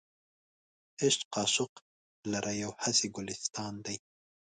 عشق 1.03 1.27
عاشق 1.39 1.73
لره 2.31 2.51
یو 2.63 2.71
هسې 2.83 3.07
ګلستان 3.15 3.73
دی. 3.85 3.97